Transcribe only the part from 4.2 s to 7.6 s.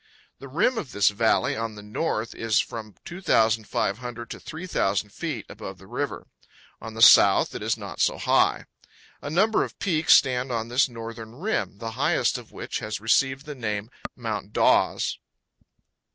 to 3,000 feet above the river; on the south